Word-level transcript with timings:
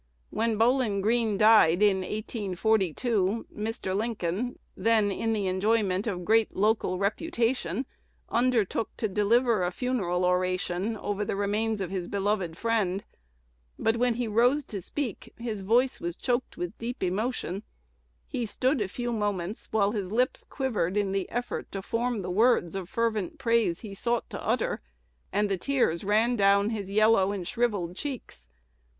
When 0.31 0.57
Bowlin 0.57 0.99
Greene 1.01 1.37
died, 1.37 1.83
in 1.83 1.97
1842, 1.97 3.45
Mr. 3.55 3.95
Lincoln, 3.95 4.57
then 4.75 5.11
in 5.11 5.31
the 5.31 5.45
enjoyment 5.45 6.07
of 6.07 6.25
great 6.25 6.55
local 6.55 6.97
reputation, 6.97 7.85
undertook 8.27 8.89
to 8.97 9.07
deliver 9.07 9.63
a 9.63 9.69
funeral 9.69 10.25
oration 10.25 10.97
over 10.97 11.23
the 11.23 11.35
remains 11.35 11.81
of 11.81 11.91
his 11.91 12.07
beloved 12.07 12.57
friend; 12.57 13.03
but, 13.77 13.97
when 13.97 14.15
he 14.15 14.27
rose 14.27 14.63
to 14.63 14.81
speak, 14.81 15.33
his 15.37 15.59
voice 15.59 15.99
was 16.01 16.15
choked 16.15 16.57
with 16.57 16.75
deep 16.79 17.03
emotion: 17.03 17.61
he 18.27 18.43
stood 18.47 18.81
a 18.81 18.87
few 18.87 19.13
moments, 19.13 19.67
while 19.69 19.91
his 19.91 20.11
lips 20.11 20.43
quivered 20.49 20.97
in 20.97 21.11
the 21.11 21.29
effort 21.29 21.71
to 21.71 21.79
form 21.83 22.23
the 22.23 22.31
words 22.31 22.73
of 22.73 22.89
fervent 22.89 23.37
praise 23.37 23.81
he 23.81 23.93
sought 23.93 24.27
to 24.31 24.43
utter, 24.43 24.81
and 25.31 25.47
the 25.47 25.57
tears 25.57 26.03
ran 26.03 26.35
down 26.35 26.71
his 26.71 26.89
yellow 26.89 27.31
and 27.31 27.47
shrivelled 27.47 27.95
cheeks. 27.95 28.47